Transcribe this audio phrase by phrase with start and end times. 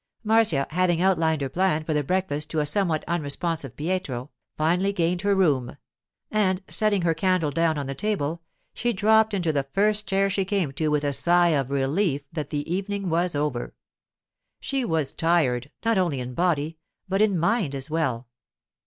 [0.23, 5.21] Marcia, having outlined her plan for the breakfast to a somewhat unresponsive Pietro, finally gained
[5.21, 5.77] her room;
[6.31, 8.41] and setting her candle down on the table,
[8.73, 12.49] she dropped into the first chair she came to with a sigh of relief that
[12.49, 13.75] the evening was over.
[14.59, 18.27] She was tired, not only in body, but in mind as well.